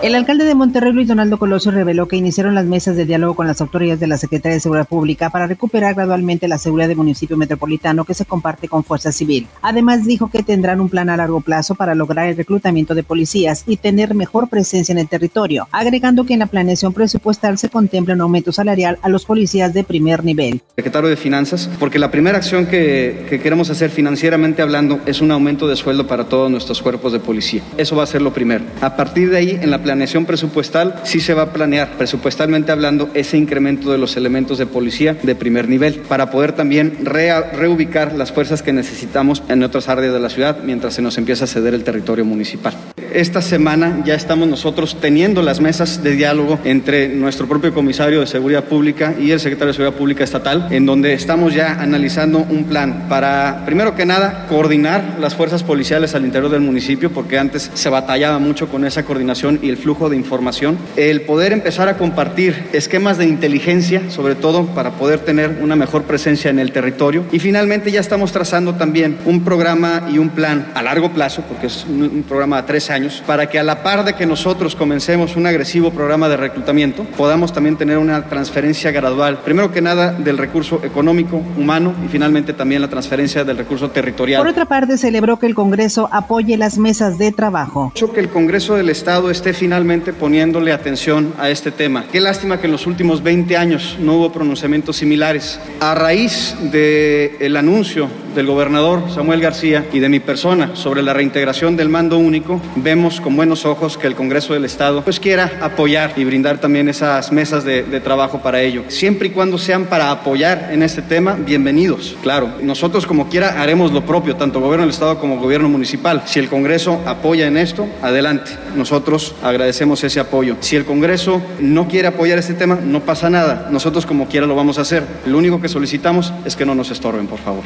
El 0.00 0.14
alcalde 0.14 0.44
de 0.44 0.54
Monterrey, 0.54 0.92
Luis 0.92 1.08
Donaldo 1.08 1.40
Colosio, 1.40 1.72
reveló 1.72 2.06
que 2.06 2.14
iniciaron 2.14 2.54
las 2.54 2.66
mesas 2.66 2.94
de 2.94 3.04
diálogo 3.04 3.34
con 3.34 3.48
las 3.48 3.60
autoridades 3.60 3.98
de 3.98 4.06
la 4.06 4.16
Secretaría 4.16 4.54
de 4.54 4.60
Seguridad 4.60 4.86
Pública 4.86 5.28
para 5.28 5.48
recuperar 5.48 5.96
gradualmente 5.96 6.46
la 6.46 6.56
seguridad 6.56 6.86
del 6.86 6.96
municipio 6.96 7.36
metropolitano 7.36 8.04
que 8.04 8.14
se 8.14 8.24
comparte 8.24 8.68
con 8.68 8.84
Fuerza 8.84 9.10
Civil. 9.10 9.48
Además, 9.60 10.06
dijo 10.06 10.30
que 10.30 10.44
tendrán 10.44 10.80
un 10.80 10.88
plan 10.88 11.10
a 11.10 11.16
largo 11.16 11.40
plazo 11.40 11.74
para 11.74 11.96
lograr 11.96 12.28
el 12.28 12.36
reclutamiento 12.36 12.94
de 12.94 13.02
policías 13.02 13.64
y 13.66 13.76
tener 13.76 14.14
mejor 14.14 14.48
presencia 14.48 14.92
en 14.92 14.98
el 14.98 15.08
territorio, 15.08 15.66
agregando 15.72 16.24
que 16.24 16.34
en 16.34 16.38
la 16.38 16.46
planeación 16.46 16.92
presupuestal 16.92 17.58
se 17.58 17.68
contempla 17.68 18.14
un 18.14 18.20
aumento 18.20 18.52
salarial 18.52 19.00
a 19.02 19.08
los 19.08 19.24
policías 19.24 19.74
de 19.74 19.82
primer 19.82 20.24
nivel. 20.24 20.62
Secretario 20.76 21.10
de 21.10 21.16
Finanzas, 21.16 21.68
porque 21.80 21.98
la 21.98 22.12
primera 22.12 22.38
acción 22.38 22.66
que, 22.66 23.26
que 23.28 23.40
queremos 23.40 23.68
hacer 23.68 23.90
financieramente 23.90 24.62
hablando 24.62 25.00
es 25.06 25.20
un 25.20 25.32
aumento 25.32 25.66
de 25.66 25.74
sueldo 25.74 26.06
para 26.06 26.28
todos 26.28 26.48
nuestros 26.52 26.80
cuerpos 26.80 27.12
de 27.12 27.18
policía. 27.18 27.62
Eso 27.76 27.96
va 27.96 28.04
a 28.04 28.06
ser 28.06 28.22
lo 28.22 28.32
primero. 28.32 28.64
A 28.80 28.94
partir 28.94 29.30
de 29.30 29.38
ahí, 29.38 29.58
en 29.60 29.72
la 29.72 29.87
planeación 29.88 30.26
presupuestal 30.26 31.00
sí 31.04 31.18
se 31.18 31.32
va 31.32 31.44
a 31.44 31.52
planear, 31.54 31.96
presupuestalmente 31.96 32.72
hablando, 32.72 33.08
ese 33.14 33.38
incremento 33.38 33.90
de 33.90 33.96
los 33.96 34.18
elementos 34.18 34.58
de 34.58 34.66
policía 34.66 35.14
de 35.14 35.34
primer 35.34 35.66
nivel 35.66 35.94
para 36.00 36.30
poder 36.30 36.52
también 36.52 36.98
reubicar 37.06 38.12
las 38.12 38.30
fuerzas 38.30 38.62
que 38.62 38.74
necesitamos 38.74 39.42
en 39.48 39.62
otras 39.62 39.88
áreas 39.88 40.12
de 40.12 40.20
la 40.20 40.28
ciudad 40.28 40.58
mientras 40.62 40.92
se 40.92 41.00
nos 41.00 41.16
empieza 41.16 41.44
a 41.44 41.48
ceder 41.48 41.72
el 41.72 41.84
territorio 41.84 42.26
municipal. 42.26 42.74
Esta 43.12 43.40
semana 43.40 44.02
ya 44.04 44.14
estamos 44.14 44.46
nosotros 44.48 44.98
teniendo 45.00 45.40
las 45.40 45.60
mesas 45.60 46.02
de 46.02 46.12
diálogo 46.12 46.58
entre 46.64 47.08
nuestro 47.08 47.48
propio 47.48 47.72
comisario 47.72 48.20
de 48.20 48.26
Seguridad 48.26 48.64
Pública 48.64 49.14
y 49.18 49.30
el 49.30 49.40
secretario 49.40 49.68
de 49.68 49.74
Seguridad 49.74 49.96
Pública 49.96 50.24
Estatal, 50.24 50.68
en 50.70 50.84
donde 50.84 51.14
estamos 51.14 51.54
ya 51.54 51.80
analizando 51.80 52.38
un 52.38 52.64
plan 52.64 53.06
para, 53.08 53.62
primero 53.64 53.94
que 53.94 54.04
nada, 54.04 54.46
coordinar 54.48 55.16
las 55.20 55.34
fuerzas 55.34 55.62
policiales 55.62 56.14
al 56.14 56.26
interior 56.26 56.50
del 56.50 56.60
municipio, 56.60 57.10
porque 57.10 57.38
antes 57.38 57.70
se 57.72 57.88
batallaba 57.88 58.38
mucho 58.38 58.68
con 58.68 58.84
esa 58.84 59.04
coordinación 59.04 59.58
y 59.62 59.70
el 59.70 59.78
flujo 59.78 60.10
de 60.10 60.16
información, 60.16 60.76
el 60.96 61.22
poder 61.22 61.52
empezar 61.52 61.88
a 61.88 61.96
compartir 61.96 62.64
esquemas 62.74 63.16
de 63.16 63.26
inteligencia, 63.26 64.10
sobre 64.10 64.34
todo 64.34 64.66
para 64.66 64.92
poder 64.92 65.20
tener 65.20 65.58
una 65.62 65.76
mejor 65.76 66.02
presencia 66.02 66.50
en 66.50 66.58
el 66.58 66.72
territorio. 66.72 67.24
Y 67.32 67.38
finalmente 67.38 67.90
ya 67.90 68.00
estamos 68.00 68.32
trazando 68.32 68.74
también 68.74 69.16
un 69.24 69.44
programa 69.44 70.08
y 70.12 70.18
un 70.18 70.28
plan 70.28 70.66
a 70.74 70.82
largo 70.82 71.10
plazo, 71.12 71.42
porque 71.48 71.68
es 71.68 71.86
un 71.88 72.24
programa 72.28 72.60
de 72.60 72.66
tres 72.66 72.90
años, 72.90 72.97
para 73.26 73.48
que 73.48 73.58
a 73.58 73.62
la 73.62 73.82
par 73.82 74.04
de 74.04 74.14
que 74.14 74.26
nosotros 74.26 74.74
comencemos 74.74 75.36
un 75.36 75.46
agresivo 75.46 75.90
programa 75.90 76.28
de 76.28 76.36
reclutamiento, 76.36 77.04
podamos 77.16 77.52
también 77.52 77.76
tener 77.76 77.98
una 77.98 78.28
transferencia 78.28 78.90
gradual, 78.90 79.38
primero 79.38 79.70
que 79.72 79.80
nada 79.80 80.12
del 80.12 80.38
recurso 80.38 80.80
económico, 80.84 81.42
humano 81.56 81.94
y 82.04 82.08
finalmente 82.08 82.52
también 82.52 82.82
la 82.82 82.88
transferencia 82.88 83.44
del 83.44 83.58
recurso 83.58 83.90
territorial. 83.90 84.40
Por 84.40 84.50
otra 84.50 84.66
parte, 84.66 84.98
celebró 84.98 85.38
que 85.38 85.46
el 85.46 85.54
Congreso 85.54 86.08
apoye 86.12 86.56
las 86.56 86.78
mesas 86.78 87.18
de 87.18 87.32
trabajo. 87.32 87.92
Que 88.14 88.20
el 88.20 88.30
Congreso 88.30 88.74
del 88.74 88.88
Estado 88.88 89.30
esté 89.30 89.52
finalmente 89.52 90.12
poniéndole 90.12 90.72
atención 90.72 91.32
a 91.38 91.50
este 91.50 91.70
tema. 91.70 92.06
Qué 92.10 92.20
lástima 92.20 92.58
que 92.58 92.66
en 92.66 92.72
los 92.72 92.86
últimos 92.86 93.22
20 93.22 93.56
años 93.56 93.96
no 94.00 94.14
hubo 94.14 94.32
pronunciamientos 94.32 94.96
similares. 94.96 95.60
A 95.80 95.94
raíz 95.94 96.56
del 96.72 97.36
el 97.40 97.56
anuncio 97.56 98.08
del 98.34 98.46
gobernador 98.46 99.02
Samuel 99.12 99.40
García 99.40 99.86
y 99.92 100.00
de 100.00 100.08
mi 100.08 100.20
persona 100.20 100.70
sobre 100.74 101.02
la 101.02 101.14
reintegración 101.14 101.76
del 101.76 101.88
mando 101.88 102.18
único, 102.18 102.60
vemos 102.76 103.20
con 103.20 103.36
buenos 103.36 103.64
ojos 103.64 103.98
que 103.98 104.06
el 104.06 104.14
Congreso 104.14 104.54
del 104.54 104.64
Estado 104.64 105.02
pues 105.02 105.20
quiera 105.20 105.52
apoyar 105.60 106.12
y 106.16 106.24
brindar 106.24 106.58
también 106.58 106.88
esas 106.88 107.32
mesas 107.32 107.64
de, 107.64 107.82
de 107.82 108.00
trabajo 108.00 108.40
para 108.40 108.60
ello. 108.60 108.84
Siempre 108.88 109.28
y 109.28 109.30
cuando 109.30 109.58
sean 109.58 109.86
para 109.86 110.10
apoyar 110.10 110.70
en 110.72 110.82
este 110.82 111.02
tema, 111.02 111.34
bienvenidos. 111.34 112.16
Claro, 112.22 112.50
nosotros 112.62 113.06
como 113.06 113.28
quiera 113.28 113.60
haremos 113.60 113.92
lo 113.92 114.04
propio, 114.04 114.36
tanto 114.36 114.60
gobierno 114.60 114.84
del 114.84 114.94
Estado 114.94 115.18
como 115.18 115.38
gobierno 115.38 115.68
municipal. 115.68 116.22
Si 116.26 116.38
el 116.38 116.48
Congreso 116.48 117.00
apoya 117.06 117.46
en 117.46 117.56
esto, 117.56 117.86
adelante. 118.02 118.52
Nosotros 118.76 119.34
agradecemos 119.42 120.02
ese 120.04 120.20
apoyo. 120.20 120.56
Si 120.60 120.76
el 120.76 120.84
Congreso 120.84 121.42
no 121.60 121.88
quiere 121.88 122.08
apoyar 122.08 122.38
este 122.38 122.54
tema, 122.54 122.78
no 122.82 123.00
pasa 123.00 123.30
nada. 123.30 123.68
Nosotros 123.70 124.06
como 124.06 124.28
quiera 124.28 124.46
lo 124.46 124.54
vamos 124.54 124.78
a 124.78 124.82
hacer. 124.82 125.04
Lo 125.26 125.38
único 125.38 125.60
que 125.60 125.68
solicitamos 125.68 126.32
es 126.44 126.56
que 126.56 126.66
no 126.66 126.74
nos 126.74 126.90
estorben, 126.90 127.26
por 127.26 127.38
favor. 127.38 127.64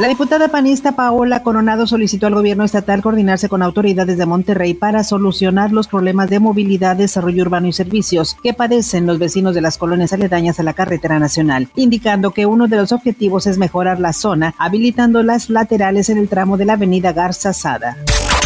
La 0.00 0.08
diputada 0.08 0.48
panista 0.48 0.92
Paola 0.92 1.42
Coronado 1.42 1.86
solicitó 1.86 2.26
al 2.26 2.34
gobierno 2.34 2.64
estatal 2.64 3.02
coordinarse 3.02 3.50
con 3.50 3.60
autoridades 3.60 4.16
de 4.16 4.24
Monterrey 4.24 4.72
para 4.72 5.04
solucionar 5.04 5.72
los 5.72 5.88
problemas 5.88 6.30
de 6.30 6.40
movilidad, 6.40 6.96
desarrollo 6.96 7.42
urbano 7.42 7.66
y 7.66 7.74
servicios 7.74 8.34
que 8.42 8.54
padecen 8.54 9.04
los 9.04 9.18
vecinos 9.18 9.54
de 9.54 9.60
las 9.60 9.76
colonias 9.76 10.14
aledañas 10.14 10.58
a 10.58 10.62
la 10.62 10.72
carretera 10.72 11.18
nacional, 11.18 11.68
indicando 11.76 12.30
que 12.30 12.46
uno 12.46 12.66
de 12.66 12.78
los 12.78 12.92
objetivos 12.92 13.46
es 13.46 13.58
mejorar 13.58 14.00
la 14.00 14.14
zona, 14.14 14.54
habilitando 14.56 15.22
las 15.22 15.50
laterales 15.50 16.08
en 16.08 16.16
el 16.16 16.30
tramo 16.30 16.56
de 16.56 16.64
la 16.64 16.72
avenida 16.72 17.12
Garza 17.12 17.52
Sada 17.52 17.98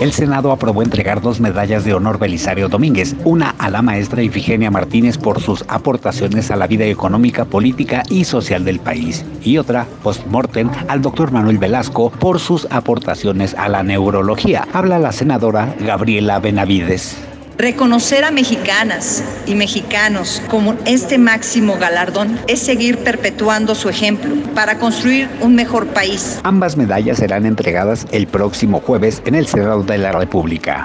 el 0.00 0.12
Senado 0.12 0.52
aprobó 0.52 0.82
entregar 0.82 1.20
dos 1.20 1.40
medallas 1.40 1.84
de 1.84 1.94
honor 1.94 2.18
Belisario 2.18 2.68
Domínguez, 2.68 3.16
una 3.24 3.50
a 3.58 3.70
la 3.70 3.82
maestra 3.82 4.22
Ifigenia 4.22 4.70
Martínez 4.70 5.16
por 5.16 5.40
sus 5.40 5.64
aportaciones 5.68 6.50
a 6.50 6.56
la 6.56 6.66
vida 6.66 6.84
económica, 6.84 7.44
política 7.46 8.02
y 8.10 8.24
social 8.24 8.64
del 8.64 8.78
país, 8.78 9.24
y 9.42 9.58
otra, 9.58 9.86
post-mortem, 10.02 10.70
al 10.88 11.00
doctor 11.00 11.32
Manuel 11.32 11.58
Velasco 11.58 12.10
por 12.10 12.40
sus 12.40 12.66
aportaciones 12.70 13.54
a 13.54 13.68
la 13.68 13.82
neurología. 13.82 14.66
Habla 14.72 14.98
la 14.98 15.12
senadora 15.12 15.74
Gabriela 15.80 16.38
Benavides. 16.40 17.16
Reconocer 17.58 18.22
a 18.24 18.30
mexicanas 18.30 19.24
y 19.46 19.54
mexicanos 19.54 20.42
como 20.50 20.74
este 20.84 21.16
máximo 21.16 21.78
galardón 21.78 22.38
es 22.48 22.60
seguir 22.60 22.98
perpetuando 22.98 23.74
su 23.74 23.88
ejemplo 23.88 24.34
para 24.54 24.78
construir 24.78 25.30
un 25.40 25.54
mejor 25.54 25.86
país. 25.86 26.38
Ambas 26.42 26.76
medallas 26.76 27.16
serán 27.16 27.46
entregadas 27.46 28.06
el 28.10 28.26
próximo 28.26 28.80
jueves 28.80 29.22
en 29.24 29.36
el 29.36 29.46
Senado 29.46 29.82
de 29.84 29.96
la 29.96 30.12
República. 30.12 30.84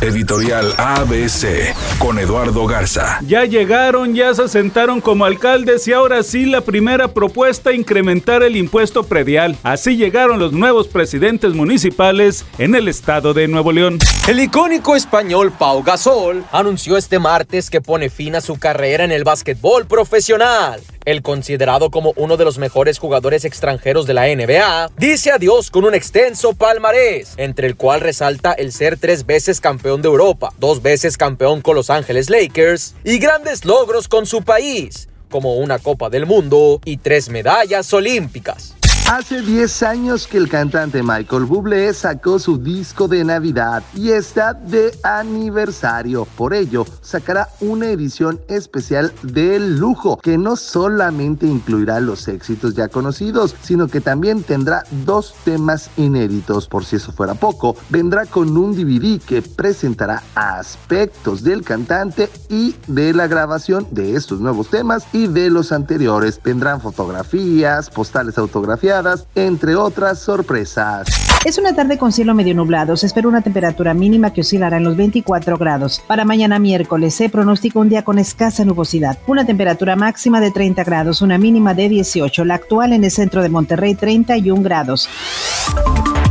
Editorial 0.00 0.72
ABC 0.78 1.74
con 1.98 2.20
Eduardo 2.20 2.64
Garza. 2.66 3.18
Ya 3.26 3.44
llegaron, 3.44 4.14
ya 4.14 4.34
se 4.34 4.48
sentaron 4.48 5.00
como 5.00 5.24
alcaldes 5.24 5.88
y 5.88 5.92
ahora 5.92 6.22
sí 6.22 6.44
la 6.44 6.60
primera 6.60 7.08
propuesta 7.08 7.72
incrementar 7.72 8.44
el 8.44 8.54
impuesto 8.54 9.02
predial. 9.02 9.56
Así 9.64 9.96
llegaron 9.96 10.38
los 10.38 10.52
nuevos 10.52 10.86
presidentes 10.86 11.54
municipales 11.54 12.44
en 12.58 12.76
el 12.76 12.86
estado 12.86 13.34
de 13.34 13.48
Nuevo 13.48 13.72
León. 13.72 13.98
El 14.28 14.38
icónico 14.40 14.94
español 14.94 15.52
Pau 15.58 15.82
Gasol 15.82 16.03
anunció 16.52 16.98
este 16.98 17.18
martes 17.18 17.70
que 17.70 17.80
pone 17.80 18.10
fin 18.10 18.34
a 18.34 18.42
su 18.42 18.58
carrera 18.58 19.04
en 19.04 19.12
el 19.12 19.24
básquetbol 19.24 19.86
profesional. 19.86 20.82
El 21.06 21.22
considerado 21.22 21.90
como 21.90 22.12
uno 22.16 22.36
de 22.36 22.44
los 22.44 22.58
mejores 22.58 22.98
jugadores 22.98 23.46
extranjeros 23.46 24.06
de 24.06 24.12
la 24.12 24.26
NBA, 24.26 24.90
dice 24.98 25.30
adiós 25.30 25.70
con 25.70 25.84
un 25.84 25.94
extenso 25.94 26.52
palmarés, 26.52 27.32
entre 27.38 27.66
el 27.66 27.76
cual 27.76 28.02
resalta 28.02 28.52
el 28.52 28.72
ser 28.72 28.98
tres 28.98 29.24
veces 29.24 29.62
campeón 29.62 30.02
de 30.02 30.08
Europa, 30.08 30.52
dos 30.58 30.82
veces 30.82 31.16
campeón 31.16 31.62
con 31.62 31.74
Los 31.74 31.88
Ángeles 31.88 32.28
Lakers 32.28 32.94
y 33.02 33.18
grandes 33.18 33.64
logros 33.64 34.06
con 34.06 34.26
su 34.26 34.42
país, 34.42 35.08
como 35.30 35.56
una 35.56 35.78
Copa 35.78 36.10
del 36.10 36.26
Mundo 36.26 36.82
y 36.84 36.98
tres 36.98 37.30
medallas 37.30 37.90
olímpicas. 37.94 38.74
Hace 39.10 39.42
10 39.42 39.82
años 39.82 40.26
que 40.26 40.38
el 40.38 40.48
cantante 40.48 41.02
Michael 41.02 41.44
Bublé 41.44 41.92
sacó 41.92 42.38
su 42.38 42.56
disco 42.56 43.06
de 43.06 43.22
Navidad 43.22 43.82
y 43.94 44.12
está 44.12 44.54
de 44.54 44.98
aniversario. 45.02 46.26
Por 46.38 46.54
ello, 46.54 46.86
sacará 47.02 47.50
una 47.60 47.88
edición 47.88 48.40
especial 48.48 49.12
de 49.22 49.60
lujo 49.60 50.16
que 50.16 50.38
no 50.38 50.56
solamente 50.56 51.46
incluirá 51.46 52.00
los 52.00 52.28
éxitos 52.28 52.74
ya 52.74 52.88
conocidos, 52.88 53.54
sino 53.60 53.88
que 53.88 54.00
también 54.00 54.42
tendrá 54.42 54.84
dos 55.04 55.34
temas 55.44 55.90
inéditos. 55.98 56.66
Por 56.66 56.86
si 56.86 56.96
eso 56.96 57.12
fuera 57.12 57.34
poco, 57.34 57.76
vendrá 57.90 58.24
con 58.24 58.56
un 58.56 58.74
DVD 58.74 59.20
que 59.20 59.42
presentará 59.42 60.22
aspectos 60.34 61.44
del 61.44 61.62
cantante 61.62 62.30
y 62.48 62.74
de 62.86 63.12
la 63.12 63.26
grabación 63.26 63.86
de 63.90 64.16
estos 64.16 64.40
nuevos 64.40 64.70
temas 64.70 65.06
y 65.12 65.26
de 65.26 65.50
los 65.50 65.72
anteriores. 65.72 66.40
Vendrán 66.42 66.80
fotografías, 66.80 67.90
postales 67.90 68.38
autografiadas 68.38 68.93
entre 69.34 69.76
otras 69.76 70.20
sorpresas. 70.20 71.06
Es 71.44 71.58
una 71.58 71.74
tarde 71.74 71.98
con 71.98 72.12
cielo 72.12 72.34
medio 72.34 72.54
nublado. 72.54 72.96
Se 72.96 73.06
espera 73.06 73.28
una 73.28 73.42
temperatura 73.42 73.92
mínima 73.92 74.32
que 74.32 74.40
oscilará 74.40 74.78
en 74.78 74.84
los 74.84 74.96
24 74.96 75.58
grados. 75.58 76.02
Para 76.06 76.24
mañana 76.24 76.58
miércoles 76.58 77.14
se 77.14 77.28
pronostica 77.28 77.78
un 77.78 77.88
día 77.88 78.02
con 78.02 78.18
escasa 78.18 78.64
nubosidad. 78.64 79.18
Una 79.26 79.44
temperatura 79.44 79.96
máxima 79.96 80.40
de 80.40 80.50
30 80.50 80.84
grados, 80.84 81.20
una 81.22 81.36
mínima 81.36 81.74
de 81.74 81.88
18. 81.88 82.44
La 82.44 82.54
actual 82.54 82.92
en 82.92 83.04
el 83.04 83.10
centro 83.10 83.42
de 83.42 83.48
Monterrey 83.48 83.94
31 83.94 84.62
grados. 84.62 85.08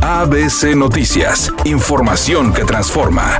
ABC 0.02 0.74
Noticias. 0.74 1.52
Información 1.64 2.52
que 2.52 2.64
transforma. 2.64 3.38